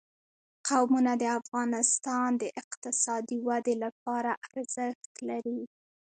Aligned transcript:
قومونه 0.67 1.11
د 1.21 1.23
افغانستان 1.39 2.29
د 2.41 2.43
اقتصادي 2.61 3.37
ودې 3.47 3.75
لپاره 3.83 4.31
ارزښت 4.47 5.11
لري. 5.29 5.61